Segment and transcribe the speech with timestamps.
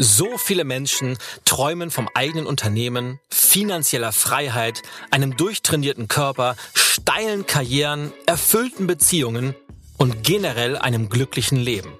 [0.00, 8.86] So viele Menschen träumen vom eigenen Unternehmen, finanzieller Freiheit, einem durchtrainierten Körper, steilen Karrieren, erfüllten
[8.86, 9.56] Beziehungen
[9.96, 11.92] und generell einem glücklichen Leben.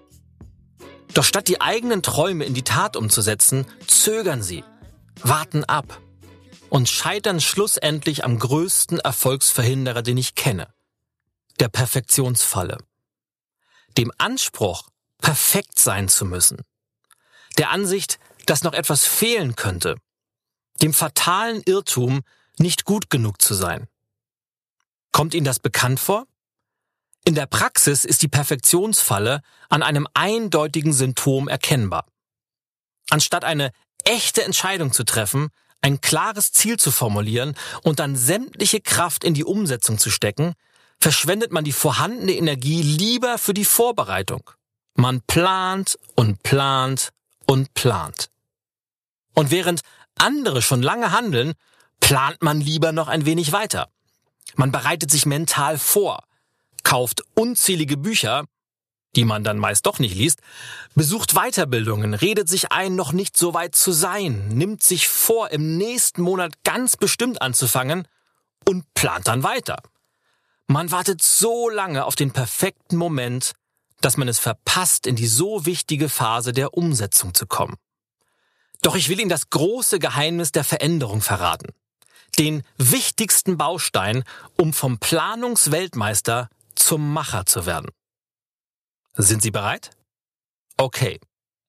[1.13, 4.63] Doch statt die eigenen Träume in die Tat umzusetzen, zögern sie,
[5.25, 6.01] warten ab
[6.69, 10.69] und scheitern schlussendlich am größten Erfolgsverhinderer, den ich kenne,
[11.59, 12.79] der Perfektionsfalle.
[13.97, 14.87] Dem Anspruch,
[15.21, 16.63] perfekt sein zu müssen
[17.59, 19.97] der Ansicht, dass noch etwas fehlen könnte,
[20.83, 22.23] dem fatalen Irrtum,
[22.59, 23.87] nicht gut genug zu sein.
[25.13, 26.27] Kommt Ihnen das bekannt vor?
[27.25, 32.07] In der Praxis ist die Perfektionsfalle an einem eindeutigen Symptom erkennbar.
[33.11, 33.71] Anstatt eine
[34.05, 35.49] echte Entscheidung zu treffen,
[35.81, 40.55] ein klares Ziel zu formulieren und dann sämtliche Kraft in die Umsetzung zu stecken,
[41.01, 44.51] verschwendet man die vorhandene Energie lieber für die Vorbereitung.
[44.95, 47.11] Man plant und plant
[47.49, 48.31] und plant.
[49.35, 49.81] Und während
[50.17, 51.55] andere schon lange handeln,
[52.01, 53.89] plant man lieber noch ein wenig weiter.
[54.55, 56.23] Man bereitet sich mental vor,
[56.83, 58.45] kauft unzählige Bücher,
[59.17, 60.41] die man dann meist doch nicht liest,
[60.95, 65.77] besucht Weiterbildungen, redet sich ein, noch nicht so weit zu sein, nimmt sich vor, im
[65.77, 68.07] nächsten Monat ganz bestimmt anzufangen
[68.67, 69.79] und plant dann weiter.
[70.67, 73.53] Man wartet so lange auf den perfekten Moment,
[74.01, 77.77] dass man es verpasst, in die so wichtige Phase der Umsetzung zu kommen.
[78.83, 81.73] Doch ich will Ihnen das große Geheimnis der Veränderung verraten.
[82.39, 84.23] Den wichtigsten Baustein,
[84.57, 87.91] um vom Planungsweltmeister zum Macher zu werden.
[89.15, 89.91] Sind Sie bereit?
[90.77, 91.19] Okay,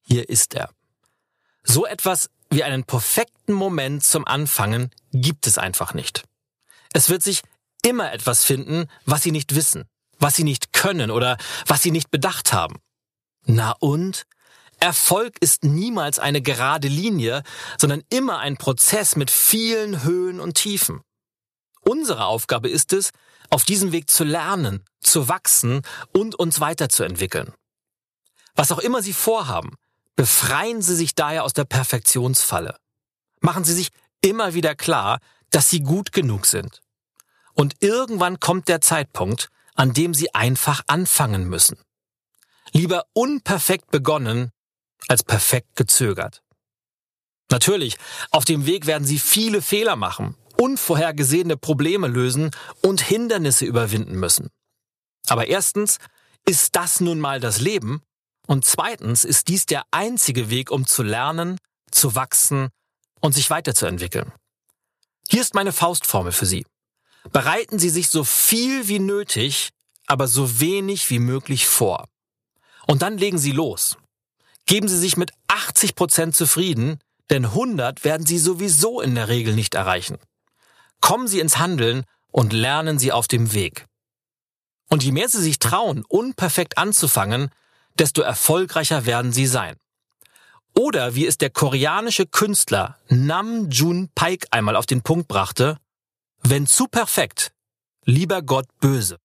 [0.04, 0.70] hier ist er.
[1.64, 6.24] So etwas wie einen perfekten Moment zum Anfangen gibt es einfach nicht.
[6.94, 7.42] Es wird sich
[7.82, 9.86] immer etwas finden, was Sie nicht wissen,
[10.20, 12.78] was sie nicht können oder was sie nicht bedacht haben.
[13.46, 14.26] Na und?
[14.82, 17.44] Erfolg ist niemals eine gerade Linie,
[17.78, 21.02] sondern immer ein Prozess mit vielen Höhen und Tiefen.
[21.82, 23.12] Unsere Aufgabe ist es,
[23.50, 25.82] auf diesem Weg zu lernen, zu wachsen
[26.14, 27.54] und uns weiterzuentwickeln.
[28.56, 29.76] Was auch immer Sie vorhaben,
[30.16, 32.78] befreien Sie sich daher aus der Perfektionsfalle.
[33.42, 33.90] Machen Sie sich
[34.22, 35.20] immer wieder klar,
[35.50, 36.82] dass Sie gut genug sind.
[37.54, 41.78] Und irgendwann kommt der Zeitpunkt, an dem sie einfach anfangen müssen.
[42.74, 44.52] Lieber unperfekt begonnen
[45.08, 46.44] als perfekt gezögert.
[47.50, 47.98] Natürlich,
[48.30, 52.52] auf dem Weg werden sie viele Fehler machen, unvorhergesehene Probleme lösen
[52.82, 54.50] und Hindernisse überwinden müssen.
[55.28, 55.98] Aber erstens
[56.46, 58.02] ist das nun mal das Leben
[58.48, 61.58] und zweitens ist dies der einzige Weg, um zu lernen,
[61.90, 62.68] zu wachsen
[63.22, 64.34] und sich weiterzuentwickeln.
[65.30, 66.66] Hier ist meine Faustformel für Sie.
[67.32, 69.70] Bereiten Sie sich so viel wie nötig,
[70.08, 72.08] aber so wenig wie möglich vor.
[72.88, 73.98] Und dann legen Sie los.
[74.66, 79.54] Geben Sie sich mit 80 Prozent zufrieden, denn 100 werden Sie sowieso in der Regel
[79.54, 80.18] nicht erreichen.
[81.02, 83.86] Kommen Sie ins Handeln und lernen Sie auf dem Weg.
[84.90, 87.50] Und je mehr Sie sich trauen, unperfekt anzufangen,
[87.98, 89.76] desto erfolgreicher werden Sie sein.
[90.76, 95.78] Oder wie es der koreanische Künstler Nam Jun Paik einmal auf den Punkt brachte,
[96.42, 97.52] wenn zu perfekt,
[98.06, 99.18] lieber Gott böse.